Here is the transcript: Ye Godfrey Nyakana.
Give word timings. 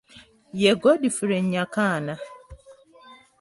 Ye 0.61 0.71
Godfrey 0.83 1.39
Nyakana. 1.51 2.15